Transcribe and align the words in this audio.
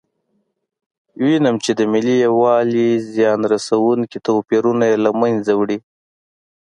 وینم 1.23 1.55
چې 1.63 1.71
د 1.79 1.81
ملي 1.93 2.15
یووالي 2.25 2.89
زیان 3.13 3.39
رسونکي 3.53 4.17
توپیرونه 4.27 4.83
یې 4.91 4.97
له 5.05 5.11
منځه 5.19 5.51
وړي. 5.59 5.77